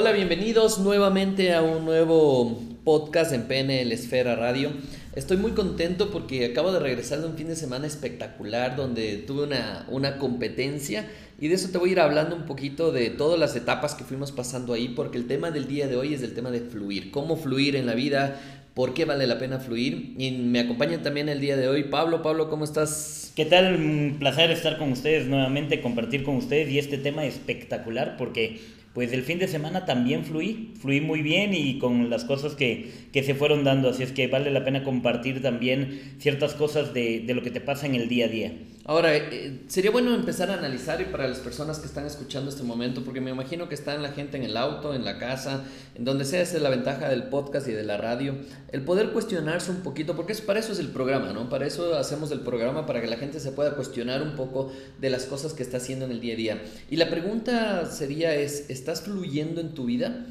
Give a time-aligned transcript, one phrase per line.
[0.00, 4.70] Hola, bienvenidos nuevamente a un nuevo podcast en PNL Esfera Radio.
[5.14, 9.42] Estoy muy contento porque acabo de regresar de un fin de semana espectacular donde tuve
[9.42, 11.06] una, una competencia
[11.38, 14.04] y de eso te voy a ir hablando un poquito de todas las etapas que
[14.04, 17.10] fuimos pasando ahí porque el tema del día de hoy es el tema de fluir,
[17.10, 18.40] cómo fluir en la vida,
[18.72, 20.14] por qué vale la pena fluir.
[20.16, 22.22] Y me acompaña también el día de hoy Pablo.
[22.22, 23.34] Pablo, ¿cómo estás?
[23.36, 23.74] ¿Qué tal?
[23.74, 28.60] Un placer estar con ustedes nuevamente, compartir con ustedes y este tema espectacular porque
[28.94, 32.90] pues el fin de semana también fluí, fluí muy bien y con las cosas que,
[33.12, 37.20] que se fueron dando, así es que vale la pena compartir también ciertas cosas de,
[37.20, 38.52] de lo que te pasa en el día a día.
[38.86, 42.62] Ahora, eh, sería bueno empezar a analizar y para las personas que están escuchando este
[42.62, 46.04] momento, porque me imagino que están la gente en el auto, en la casa, en
[46.06, 48.36] donde sea, esa es la ventaja del podcast y de la radio,
[48.72, 51.50] el poder cuestionarse un poquito, porque es, para eso es el programa, ¿no?
[51.50, 55.10] Para eso hacemos el programa, para que la gente se pueda cuestionar un poco de
[55.10, 56.62] las cosas que está haciendo en el día a día.
[56.88, 60.24] Y la pregunta sería es, ¿estás fluyendo en tu vida?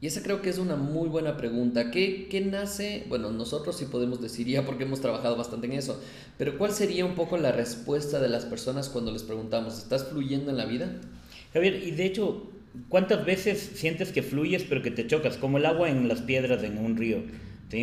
[0.00, 1.90] Y esa creo que es una muy buena pregunta.
[1.90, 3.04] ¿Qué, ¿Qué, nace?
[3.08, 6.00] Bueno, nosotros sí podemos decir ya porque hemos trabajado bastante en eso,
[6.36, 10.50] pero ¿cuál sería un poco la respuesta de las personas cuando les preguntamos, ¿estás fluyendo
[10.50, 11.00] en la vida?
[11.54, 12.50] Javier, y de hecho,
[12.90, 15.38] ¿cuántas veces sientes que fluyes pero que te chocas?
[15.38, 17.22] Como el agua en las piedras en un río.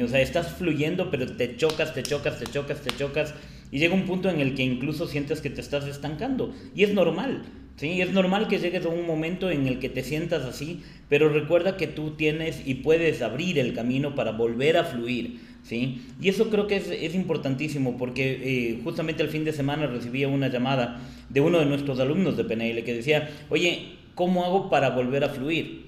[0.03, 3.33] O sea, estás fluyendo pero te chocas, te chocas, te chocas, te chocas.
[3.71, 6.53] Y llega un punto en el que incluso sientes que te estás estancando.
[6.75, 7.43] Y es normal.
[7.75, 11.29] Sí, es normal que llegues a un momento en el que te sientas así, pero
[11.29, 16.03] recuerda que tú tienes y puedes abrir el camino para volver a fluir, ¿sí?
[16.21, 20.27] Y eso creo que es, es importantísimo porque eh, justamente el fin de semana recibía
[20.27, 24.91] una llamada de uno de nuestros alumnos de PNL que decía, oye, ¿cómo hago para
[24.91, 25.87] volver a fluir?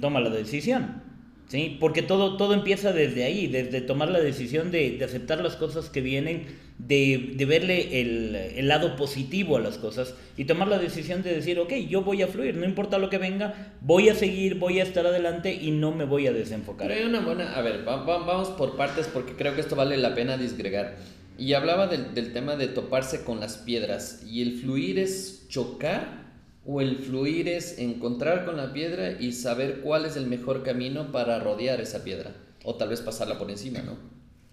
[0.00, 1.11] Toma la decisión.
[1.52, 1.76] ¿Sí?
[1.78, 5.90] Porque todo, todo empieza desde ahí, desde tomar la decisión de, de aceptar las cosas
[5.90, 6.46] que vienen,
[6.78, 11.34] de, de verle el, el, lado positivo a las cosas y tomar la decisión de
[11.34, 14.80] decir, ok, yo voy a fluir, no importa lo que venga, voy a seguir, voy
[14.80, 16.88] a estar adelante y no me voy a desenfocar.
[16.88, 19.76] Pero hay una buena, a ver, va, va, vamos por partes porque creo que esto
[19.76, 20.96] vale la pena disgregar.
[21.36, 26.21] Y hablaba del, del tema de toparse con las piedras y el fluir es chocar
[26.64, 31.10] o el fluir es encontrar con la piedra y saber cuál es el mejor camino
[31.10, 32.36] para rodear esa piedra.
[32.64, 33.98] O tal vez pasarla por encima, ¿no?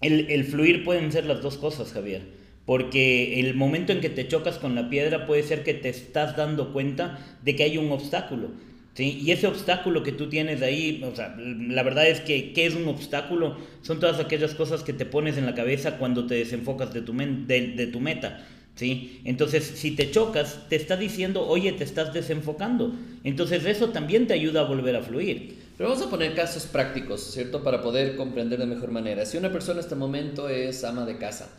[0.01, 2.39] El, fluir pueden ser las dos cosas, Javier.
[2.65, 6.35] Porque el momento en que te chocas con la piedra puede ser que te estás
[6.35, 8.51] dando cuenta de que hay un obstáculo.
[8.95, 9.19] ¿sí?
[9.21, 12.75] Y ese obstáculo que tú tienes ahí, o sea, la verdad es que, ¿qué es
[12.75, 13.57] un obstáculo?
[13.81, 17.13] Son todas aquellas cosas que te pones en la cabeza cuando te desenfocas de tu,
[17.13, 18.45] de tu meta.
[18.79, 19.19] ¿Sí?
[19.25, 22.95] Entonces, si te chocas, te está diciendo, oye, te estás desenfocando.
[23.25, 25.57] Entonces, eso también te ayuda a volver a fluir.
[25.77, 27.61] Pero vamos a poner casos prácticos, ¿cierto?
[27.61, 29.25] Para poder comprender de mejor manera.
[29.25, 31.49] Si una persona en este momento es ama de casa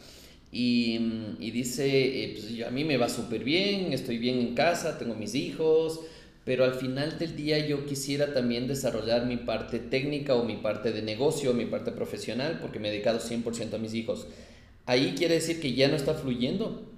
[0.51, 0.99] y,
[1.41, 5.15] y dice, eh, pues a mí me va súper bien, estoy bien en casa, tengo
[5.15, 6.01] mis hijos,
[6.47, 10.91] pero al final del día yo quisiera también desarrollar mi parte técnica o mi parte
[10.91, 14.27] de negocio, mi parte profesional, porque me he dedicado 100% a mis hijos.
[14.87, 16.89] Ahí quiere decir que ya no está fluyendo.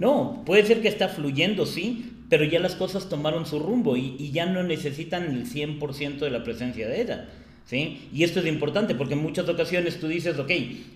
[0.00, 4.30] No, puede ser que está fluyendo, sí, pero ya las cosas tomaron su rumbo y,
[4.32, 7.28] ya no necesitan el 100% de la presencia de ella.
[7.66, 8.08] ¿Sí?
[8.12, 10.50] Y esto es importante porque en muchas ocasiones tú dices, ok,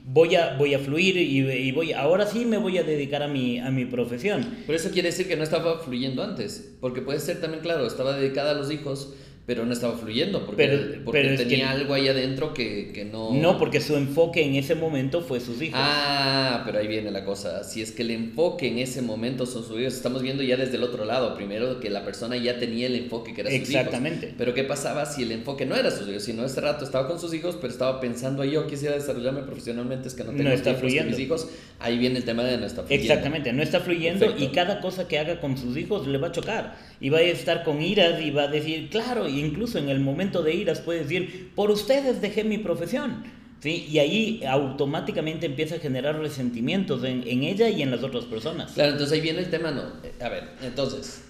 [0.07, 3.29] voy a, voy a fluir y, y, voy, ahora sí me voy a dedicar a
[3.29, 4.45] mi, a mi profesión.
[4.67, 8.17] Pero eso quiere decir que no estaba fluyendo antes, porque puede ser también, claro, estaba
[8.17, 9.15] dedicada a los hijos,
[9.47, 13.05] pero no estaba fluyendo porque, pero, porque pero tenía que, algo ahí adentro que, que,
[13.05, 13.35] no...
[13.35, 15.79] No, porque su enfoque en ese momento fue sus hijos.
[15.83, 17.63] Ah, pero ahí viene la cosa.
[17.63, 20.77] Si es que el enfoque en ese momento son sus hijos, estamos viendo ya desde
[20.77, 21.35] el otro lado.
[21.35, 24.27] Primero que la persona ya tenía el enfoque que era sus Exactamente.
[24.27, 24.37] hijos.
[24.39, 26.23] Pero ¿qué pasaba si el enfoque no era sus hijos?
[26.23, 30.09] Si no, ese rato estaba con sus hijos, pero estaba pensando, yo quisiera desarrollarme profesionalmente,
[30.09, 31.11] es que no tengo no está fluyendo.
[31.11, 31.49] mis hijos.
[31.81, 33.13] Ahí viene el tema de no está fluyendo.
[33.13, 34.45] Exactamente, no está fluyendo Perfecto.
[34.45, 36.77] y cada cosa que haga con sus hijos le va a chocar.
[36.99, 40.43] Y va a estar con iras y va a decir, claro, incluso en el momento
[40.43, 43.25] de iras puede decir, por ustedes dejé mi profesión.
[43.61, 43.87] ¿Sí?
[43.91, 48.73] Y ahí automáticamente empieza a generar resentimientos en, en, ella y en las otras personas.
[48.73, 49.85] Claro, entonces ahí viene el tema, no.
[50.23, 51.23] A ver, entonces,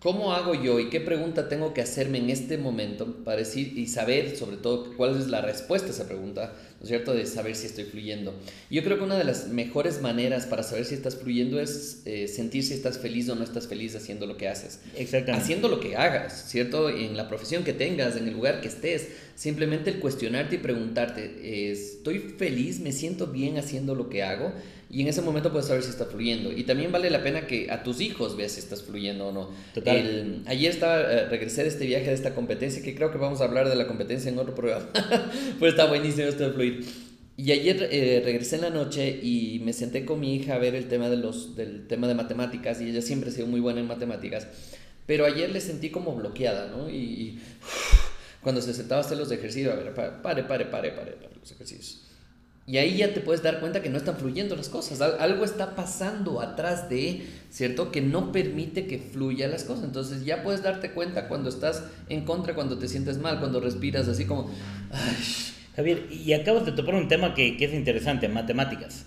[0.00, 3.88] ¿cómo hago yo y qué pregunta tengo que hacerme en este momento para decir y
[3.88, 7.12] saber sobre todo cuál es la respuesta a esa pregunta, ¿no es cierto?
[7.12, 8.34] De saber si estoy fluyendo.
[8.70, 12.28] Yo creo que una de las mejores maneras para saber si estás fluyendo es eh,
[12.28, 14.80] sentir si estás feliz o no estás feliz haciendo lo que haces.
[14.96, 15.42] Exactamente.
[15.42, 16.90] Haciendo lo que hagas, ¿cierto?
[16.90, 21.24] En la profesión que tengas, en el lugar que estés, simplemente el cuestionarte y preguntarte,
[21.42, 22.78] eh, ¿estoy feliz?
[22.78, 24.52] ¿Me siento bien haciendo lo que hago?
[24.90, 26.50] Y en ese momento puedes saber si está fluyendo.
[26.50, 29.50] Y también vale la pena que a tus hijos veas si estás fluyendo o no.
[29.74, 29.96] Total.
[29.96, 33.42] El, ayer estaba, eh, regresé de este viaje, de esta competencia, que creo que vamos
[33.42, 34.88] a hablar de la competencia en otro programa.
[35.58, 36.86] pues está buenísimo esto de fluir.
[37.36, 40.74] Y ayer eh, regresé en la noche y me senté con mi hija a ver
[40.74, 43.80] el tema de los, del tema de matemáticas y ella siempre ha sido muy buena
[43.80, 44.48] en matemáticas.
[45.06, 46.90] Pero ayer le sentí como bloqueada, ¿no?
[46.90, 47.38] Y, y
[48.42, 51.52] cuando se sentaba a hacer los ejercicios, a ver, pare, pare, pare, pare, pare, los
[51.52, 52.07] ejercicios.
[52.68, 55.00] Y ahí ya te puedes dar cuenta que no están fluyendo las cosas.
[55.00, 57.90] Algo está pasando atrás de, ¿cierto?
[57.90, 59.84] Que no permite que fluya las cosas.
[59.84, 64.06] Entonces ya puedes darte cuenta cuando estás en contra, cuando te sientes mal, cuando respiras
[64.06, 64.50] así como...
[65.76, 69.06] Javier, y acabas de topar un tema que, que es interesante, matemáticas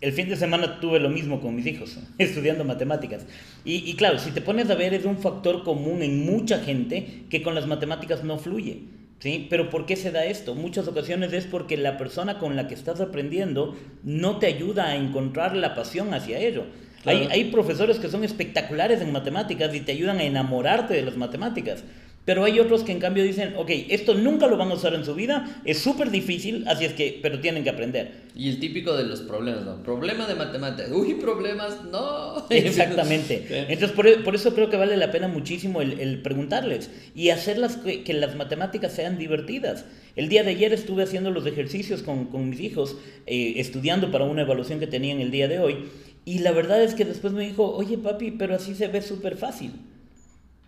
[0.00, 3.26] el fin de semana tuve lo mismo con mis hijos, estudiando matemáticas.
[3.64, 7.24] Y, y, claro, si te pones a ver, es un factor común en mucha gente
[7.28, 8.97] que con las matemáticas no fluye.
[9.18, 9.46] ¿Sí?
[9.50, 10.54] Pero ¿por qué se da esto?
[10.54, 14.96] Muchas ocasiones es porque la persona con la que estás aprendiendo no te ayuda a
[14.96, 16.64] encontrar la pasión hacia ello.
[17.04, 21.16] Hay, hay profesores que son espectaculares en matemáticas y te ayudan a enamorarte de las
[21.16, 21.84] matemáticas.
[22.28, 25.02] Pero hay otros que en cambio dicen, ok, esto nunca lo van a usar en
[25.02, 28.24] su vida, es súper difícil, así es que, pero tienen que aprender.
[28.36, 29.82] Y el típico de los problemas, ¿no?
[29.82, 32.44] Problema de matemáticas, uy, problemas, no.
[32.50, 33.46] Exactamente.
[33.70, 37.78] Entonces, por, por, eso creo que vale la pena muchísimo el, el preguntarles y hacerlas
[37.78, 39.86] que, que, las matemáticas sean divertidas.
[40.14, 44.26] El día de ayer estuve haciendo los ejercicios con, con mis hijos, eh, estudiando para
[44.26, 45.88] una evaluación que tenían el día de hoy,
[46.26, 49.38] y la verdad es que después me dijo, oye papi, pero así se ve súper
[49.38, 49.72] fácil.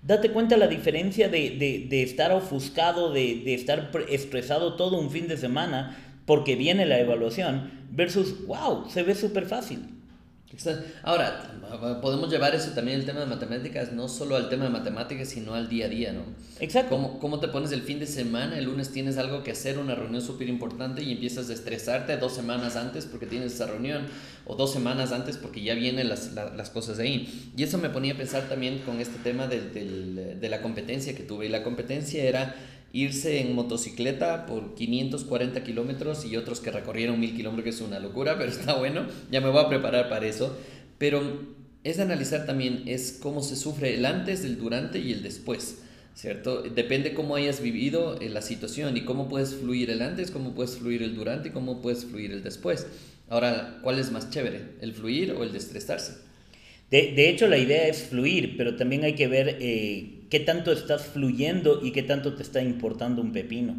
[0.03, 5.29] Date cuenta la diferencia de, de, estar ofuscado, de, de, estar estresado todo un fin
[5.29, 10.00] de semana porque viene la evaluación versus, wow, se ve súper fácil.
[11.05, 15.29] Ahora, podemos llevar eso también el tema de matemáticas, no solo al tema de matemáticas,
[15.29, 16.23] sino al día a día, ¿no?
[16.59, 16.91] Exacto.
[16.91, 18.59] ¿Cómo, cómo te pones el fin de semana?
[18.59, 22.35] El lunes tienes algo que hacer, una reunión súper importante y empiezas a estresarte dos
[22.35, 24.07] semanas antes porque tienes esa reunión
[24.45, 27.53] o dos semanas antes porque ya vienen las, las cosas de ahí.
[27.57, 31.15] Y eso me ponía a pensar también con este tema del, del, de la competencia
[31.15, 31.47] que tuve.
[31.47, 32.57] Y la competencia era
[32.93, 38.01] irse en motocicleta por 540 kilómetros y otros que recorrieron 1000 kilómetros, que es una
[38.01, 40.57] locura, pero está bueno, ya me voy a preparar para eso.
[40.99, 41.23] Pero
[41.85, 45.83] es analizar también, es cómo se sufre el antes, el durante y el después.
[46.13, 46.63] ¿Cierto?
[46.63, 51.03] Depende cómo hayas vivido la situación y cómo puedes fluir el antes, cómo puedes fluir
[51.03, 52.87] el durante y cómo puedes fluir el después.
[53.29, 54.61] Ahora, ¿cuál es más chévere?
[54.81, 56.17] ¿El fluir o el estresarse?
[56.91, 60.73] De, de hecho, la idea es fluir, pero también hay que ver eh, qué tanto
[60.73, 63.75] estás fluyendo y qué tanto te está importando un pepino.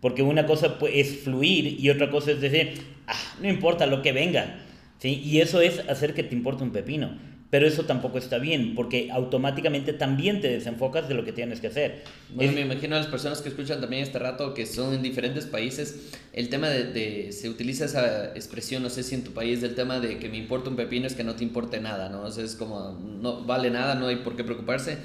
[0.00, 4.12] Porque una cosa es fluir y otra cosa es decir, ah, no importa lo que
[4.12, 4.60] venga.
[4.98, 5.20] ¿sí?
[5.24, 7.18] Y eso es hacer que te importe un pepino.
[7.50, 11.68] Pero eso tampoco está bien, porque automáticamente también te desenfocas de lo que tienes que
[11.68, 12.04] hacer.
[12.34, 15.46] Bueno, me imagino a las personas que escuchan también este rato, que son en diferentes
[15.46, 19.62] países, el tema de, de, se utiliza esa expresión, no sé si en tu país,
[19.62, 22.20] del tema de que me importa un pepino es que no te importe nada, ¿no?
[22.20, 24.98] O sea, es como, no vale nada, no hay por qué preocuparse,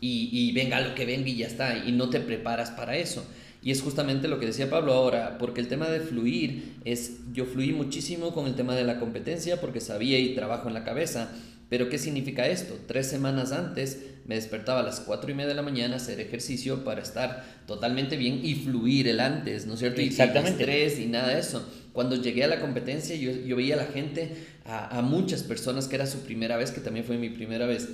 [0.00, 3.26] y, y venga lo que venga y ya está, y no te preparas para eso.
[3.62, 7.44] Y es justamente lo que decía Pablo ahora, porque el tema de fluir es, yo
[7.44, 11.32] fluí muchísimo con el tema de la competencia porque sabía y trabajo en la cabeza,
[11.68, 12.78] pero ¿qué significa esto?
[12.86, 16.20] Tres semanas antes me despertaba a las cuatro y media de la mañana a hacer
[16.20, 20.00] ejercicio para estar totalmente bien y fluir el antes, ¿no es cierto?
[20.00, 20.50] Exactamente.
[20.50, 21.68] Y estrés y nada de eso.
[21.92, 25.88] Cuando llegué a la competencia yo, yo veía a la gente, a, a muchas personas
[25.88, 27.88] que era su primera vez, que también fue mi primera vez,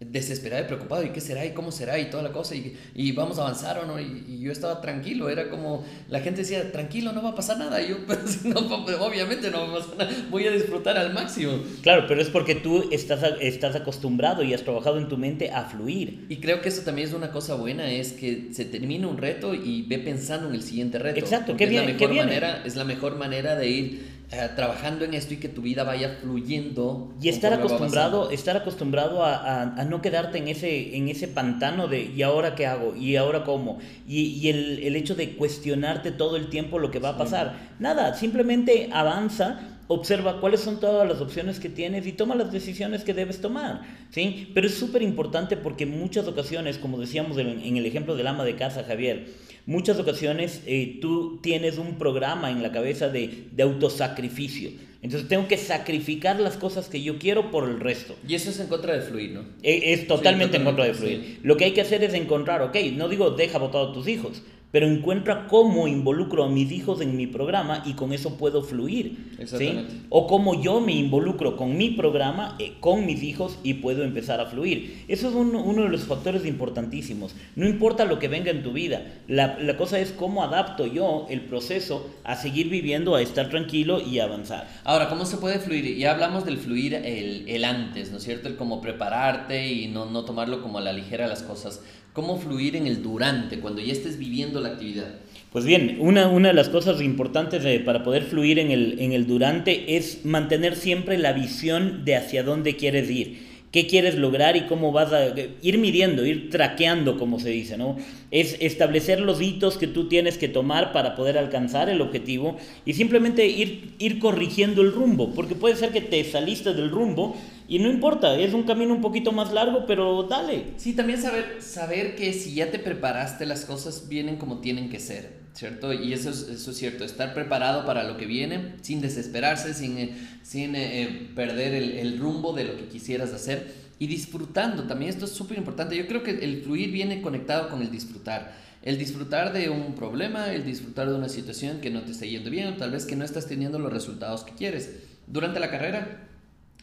[0.00, 1.44] desesperado y preocupado, ¿y qué será?
[1.44, 1.98] ¿y cómo será?
[1.98, 4.80] y toda la cosa, y, y vamos a avanzar o no, y, y, yo estaba
[4.80, 8.44] tranquilo, era como, la gente decía, tranquilo, no va a pasar nada, y yo, pues,
[8.44, 11.52] no, obviamente no va a pasar nada, voy a disfrutar al máximo.
[11.82, 15.64] Claro, pero es porque tú estás, estás acostumbrado y has trabajado en tu mente a
[15.64, 16.26] fluir.
[16.28, 19.54] Y creo que eso también es una cosa buena, es que se termina un reto
[19.54, 21.18] y ve pensando en el siguiente reto.
[21.18, 24.48] Exacto, qué bien, es la mejor qué manera, es la mejor manera de ir eh,
[24.54, 27.14] trabajando en esto y que tu vida vaya fluyendo.
[27.20, 31.88] Y estar acostumbrado, estar acostumbrado a, a, a, no quedarte en ese, en ese pantano
[31.88, 32.94] de ¿y ahora qué hago?
[32.94, 33.78] ¿y ahora cómo?
[34.06, 37.56] Y, y el, el, hecho de cuestionarte todo el tiempo lo que va a pasar.
[37.58, 37.74] Sí.
[37.78, 43.04] Nada, simplemente avanza observa cuáles son todas las opciones que tienes y toma las decisiones
[43.04, 43.80] que debes tomar,
[44.10, 44.50] ¿sí?
[44.54, 48.26] Pero es súper importante porque en muchas ocasiones, como decíamos en, en, el ejemplo del
[48.26, 49.28] ama de casa, Javier,
[49.68, 54.70] muchas ocasiones eh, tú tienes un programa en la cabeza de, de autosacrificio.
[55.02, 58.16] Entonces tengo que sacrificar las cosas que yo quiero por el resto.
[58.26, 59.42] Y eso es en contra de fluir, ¿no?
[59.62, 61.20] Es, es totalmente, sí, totalmente en contra de fluir.
[61.20, 61.38] Sí.
[61.42, 64.42] Lo que hay que hacer es encontrar, ok, no digo deja votado a tus hijos,
[64.70, 69.34] pero encuentra cómo involucro a mis hijos en mi programa y con eso puedo fluir.
[69.38, 69.92] Exactamente.
[69.92, 70.02] ¿sí?
[70.10, 74.40] O cómo yo me involucro con mi programa, eh, con mis hijos y puedo empezar
[74.40, 75.04] a fluir.
[75.08, 77.34] Eso es un, uno de los factores importantísimos.
[77.56, 81.26] No importa lo que venga en tu vida, la, la, cosa es cómo adapto yo
[81.30, 84.68] el proceso a seguir viviendo, a estar tranquilo y avanzar.
[84.84, 85.96] Ahora, ¿cómo se puede fluir?
[85.96, 88.48] Ya hablamos del fluir el, el antes, ¿no es cierto?
[88.48, 91.82] El cómo prepararte y no, no tomarlo como a la ligera las cosas.
[92.12, 95.14] ¿Cómo fluir en el durante, cuando ya estés viviendo la actividad?
[95.52, 99.26] Pues bien, una, una de las cosas importantes para poder fluir en el, en el
[99.26, 103.48] durante es mantener siempre la visión de hacia dónde quieres ir.
[103.70, 107.96] qué quieres lograr y cómo vas a ir midiendo, ir traqueando, como se dice, ¿no?
[108.30, 112.94] Es establecer los hitos que tú tienes que tomar para poder alcanzar el objetivo y
[112.94, 117.36] simplemente ir, ir corrigiendo el rumbo, porque puede ser que te saliste del rumbo
[117.70, 120.72] y no importa, es un camino un poquito más largo, pero dale.
[120.78, 124.98] Sí, también saber, saber que si ya te preparaste, las cosas vienen como tienen que
[124.98, 125.92] ser, ¿cierto?
[125.92, 129.98] Y eso es, eso es cierto, estar preparado para lo que viene, sin desesperarse, sin,
[129.98, 134.84] eh, sin eh, eh, perder el, rumbo de lo que quisieras hacer y disfrutando.
[134.84, 135.94] También esto es súper importante.
[135.94, 138.50] Yo creo que el fluir viene conectado con el disfrutar.
[138.80, 142.48] El disfrutar de un problema, el disfrutar de una situación que no te está yendo
[142.48, 144.90] bien, o tal vez que no estás teniendo los resultados que quieres.
[145.26, 146.27] Durante la carrera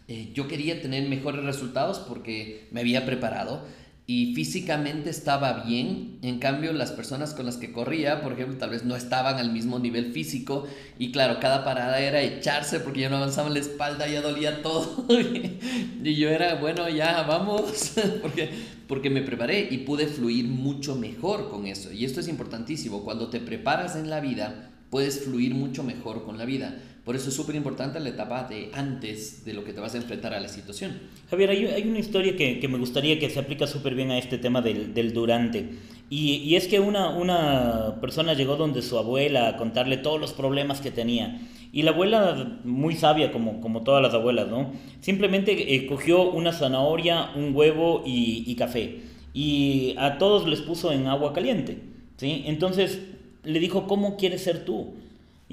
[0.08, 3.64] eh, yo quería tener mejores resultados porque me había preparado
[4.08, 6.20] y físicamente estaba bien.
[6.22, 9.52] En cambio, las personas con las que corría, por ejemplo, tal vez no estaban al
[9.52, 10.68] mismo nivel físico
[11.00, 15.06] y claro, cada parada era echarse porque ya no avanzaba la espalda, ya dolía todo.
[16.04, 18.52] y yo era, bueno, ya vamos, porque,
[18.88, 21.92] porque me preparé y pude fluir mucho mejor con eso.
[21.92, 23.04] Y esto es importantísimo.
[23.04, 26.80] Cuando te preparas en la vida, puedes fluir mucho mejor con la vida.
[27.06, 29.98] Por eso es súper importante la etapa de antes de lo que te vas a
[29.98, 30.94] enfrentar a la situación.
[31.30, 34.18] Javier, hay, hay una historia que, que, me gustaría que se aplica súper bien a
[34.18, 35.70] este tema del, del durante.
[36.10, 40.34] Y, y, es que una, una persona llegó donde su abuela a contarle todos los
[40.34, 41.40] problemas que tenía.
[41.72, 44.72] Y la abuela, muy sabia como, como todas las abuelas, ¿no?
[45.02, 49.02] Simplemente eh, cogió una zanahoria, un huevo y, y café.
[49.32, 51.78] Y a todos les puso en agua caliente.
[52.18, 52.46] ¿sí?
[52.48, 53.00] Entonces
[53.44, 54.96] le dijo, ¿cómo quieres ser tú?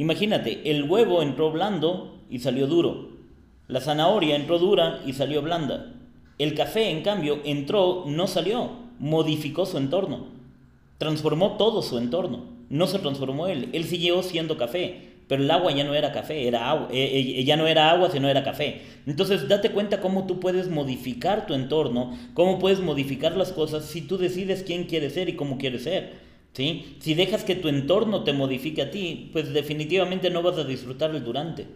[0.03, 3.11] Imagínate, el huevo entró blando y salió duro.
[3.69, 5.95] La zanahoria entró dura y salió blanda.
[6.39, 10.27] El café, en cambio, entró, no salió, modificó su entorno.
[10.99, 12.47] Transformó todo su entorno.
[12.69, 16.49] No se transformó él, él siguió siendo café, pero el agua ya no era café,
[16.49, 18.81] era agua, eh, eh, ya no era agua, sino era café.
[19.07, 24.01] Entonces, date cuenta cómo tú puedes modificar tu entorno, cómo puedes modificar las cosas si
[24.01, 26.32] tú decides quién quieres ser y cómo quieres ser.
[26.53, 26.97] ¿Sí?
[27.01, 31.15] Si dejas que tu entorno te modifique a ti, pues definitivamente no vas a disfrutar
[31.15, 31.67] el durante.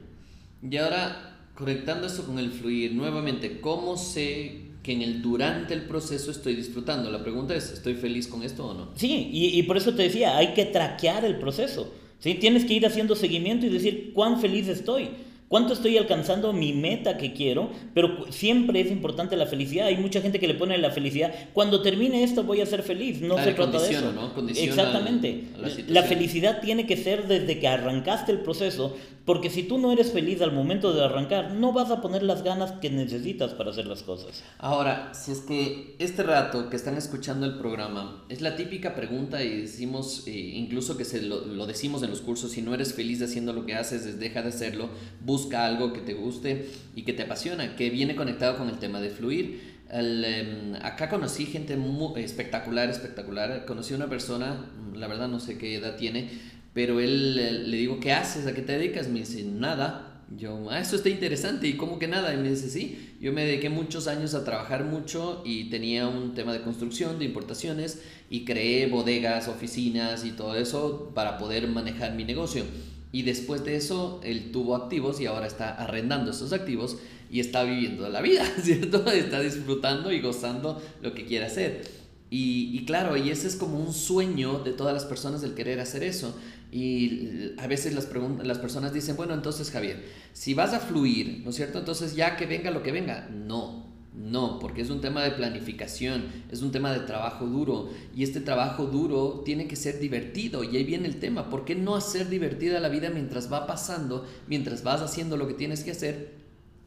[0.63, 5.83] Y ahora, conectando esto con el fluir, nuevamente, ¿cómo sé que en el durante el
[5.83, 7.11] proceso estoy disfrutando?
[7.11, 8.91] La pregunta es, ¿estoy feliz con esto o no?
[8.95, 11.93] Sí, y, y por eso te decía, hay que traquear el proceso.
[12.19, 12.35] ¿sí?
[12.35, 15.09] Tienes que ir haciendo seguimiento y decir cuán feliz estoy.
[15.49, 17.71] ¿Cuánto estoy alcanzando mi meta que quiero?
[17.95, 19.87] Pero siempre es importante la felicidad.
[19.87, 21.33] Hay mucha gente que le pone la felicidad.
[21.53, 23.21] Cuando termine esto voy a ser feliz.
[23.21, 24.13] No se trata de eso.
[24.13, 24.33] ¿no?
[24.49, 25.45] Exactamente.
[25.57, 28.97] La, la, felicidad tiene que ser desde que arrancaste el proceso.
[29.27, 32.45] Porque si tú no eres feliz al momento de arrancar, no vas a poner las
[32.45, 34.45] ganas que necesitas para hacer las cosas.
[34.59, 39.43] Ahora, si es que este rato que están escuchando el programa es la típica pregunta
[39.43, 43.21] y decimos, eh, incluso que se lo, decimos en los cursos, si no eres feliz
[43.21, 44.91] haciendo lo que haces, deja de hacerlo,
[45.25, 49.01] busca algo que te guste y que te apasiona, que viene conectado con el tema
[49.01, 49.77] de fluir.
[49.91, 53.65] El, eh, acá conocí gente muy espectacular, espectacular.
[53.67, 56.31] Conocí una persona, la verdad no sé qué edad tiene,
[56.77, 58.47] pero él le digo, ¿qué haces?
[58.47, 59.09] ¿A qué te dedicas?
[59.09, 60.23] Me dice, nada.
[60.37, 61.67] Yo, ah, eso está interesante.
[61.67, 62.35] ¿Y cómo que nada?
[62.35, 66.35] Y me dice, sí, yo me dediqué muchos años a trabajar mucho y tenía un
[66.35, 72.13] tema de construcción, de importaciones y creé bodegas, oficinas y todo eso para poder manejar
[72.13, 72.63] mi negocio.
[73.11, 76.99] Y después de eso, él tuvo activos y ahora está arrendando esos activos
[77.31, 79.11] y está viviendo la vida, ¿cierto?
[79.11, 81.89] Está disfrutando y gozando lo que quiere hacer.
[82.29, 85.81] Y, y, claro, y ese es como un sueño de todas las personas el querer
[85.81, 86.37] hacer eso.
[86.73, 88.09] Y a veces las,
[88.45, 91.79] las personas dicen, bueno, entonces Javier, si vas a fluir, ¿no es cierto?
[91.79, 93.29] Entonces ya que venga lo que venga.
[93.31, 97.91] No, no, porque es un tema de planificación, es un tema de trabajo duro.
[98.15, 100.65] Y este trabajo duro tiene que ser divertido.
[100.65, 104.27] Y ahí viene el tema, ¿por qué no hacer divertida la vida mientras va pasando,
[104.47, 106.47] mientras vas haciendo lo que tienes que hacer?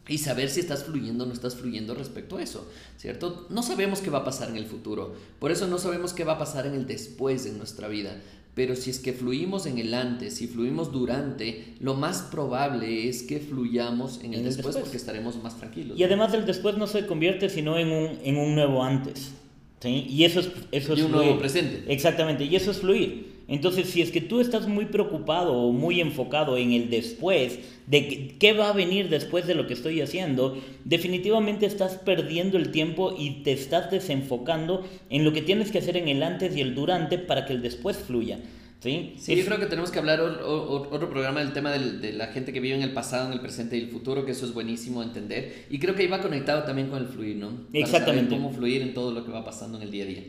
[0.09, 2.67] y saber si estás fluyendo o no estás fluyendo respecto a eso,
[2.97, 3.45] ¿cierto?
[3.49, 6.33] No sabemos qué va a pasar en el futuro, por eso no sabemos qué va
[6.33, 8.19] a pasar en el después de nuestra vida,
[8.55, 13.23] pero si es que fluimos en el antes, si fluimos durante, lo más probable es
[13.23, 15.97] que fluyamos en el, en el después, después, porque estaremos más tranquilos.
[15.97, 19.31] Y además el después no se convierte sino en un, en un nuevo antes,
[19.79, 20.05] ¿sí?
[20.09, 21.25] Y eso es, eso es y un fluir.
[21.25, 21.83] nuevo presente.
[21.87, 23.38] Exactamente, y eso es fluir.
[23.49, 28.35] Entonces, si es que tú estás muy preocupado o muy enfocado en el después, de
[28.39, 33.15] qué va a venir después de lo que estoy haciendo, definitivamente estás perdiendo el tiempo
[33.17, 36.75] y te estás desenfocando en lo que tienes que hacer en el antes y el
[36.75, 38.39] durante para que el después fluya.
[38.81, 39.15] ¿Sí?
[39.17, 39.39] sí es...
[39.39, 42.61] yo creo que tenemos que hablar otro programa del tema del, de la gente que
[42.61, 45.65] vive en el pasado, en el presente y el futuro, que eso es buenísimo entender.
[45.69, 47.49] Y creo que ahí va conectado también con el fluir, ¿no?
[47.49, 48.35] Para Exactamente.
[48.35, 50.23] Cómo fluir en todo lo que va pasando en el día a día.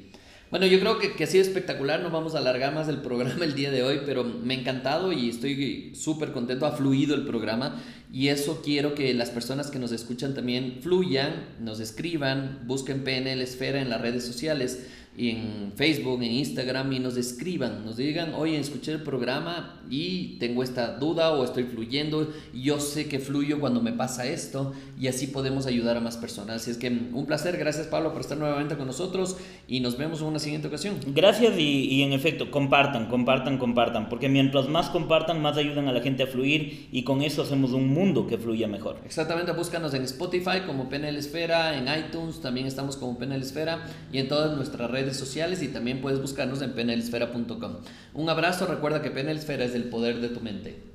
[0.50, 3.45] Bueno, yo creo que, que ha sido espectacular, no vamos a alargar más el programa
[3.45, 7.25] el día de hoy, pero me ha encantado y estoy súper contento, ha fluido el
[7.25, 7.80] programa
[8.12, 13.40] y eso quiero que las personas que nos escuchan también fluyan, nos escriban, busquen PNL
[13.40, 18.59] Esfera en las redes sociales en Facebook, en Instagram y nos escriban, nos digan, oye,
[18.59, 23.83] escuché el programa y tengo esta duda o estoy fluyendo, yo sé que fluyo cuando
[23.83, 26.62] me pasa esto y así podemos ayudar a más personas.
[26.62, 29.37] Así es que un placer, gracias Pablo por estar nuevamente con nosotros
[29.67, 30.97] y nos vemos en una siguiente ocasión.
[31.09, 35.93] Gracias y, y en efecto, compartan, compartan, compartan, porque mientras más compartan, más ayudan a
[35.93, 38.99] la gente a fluir y con eso hacemos un mundo que fluya mejor.
[39.05, 44.19] Exactamente, búscanos en Spotify como PNL Esfera, en iTunes también estamos como PNL Esfera y
[44.19, 47.76] en todas nuestras redes sociales y también puedes buscarnos en penelsfera.com.
[48.14, 50.89] Un abrazo, recuerda que Penelsfera es el poder de tu mente.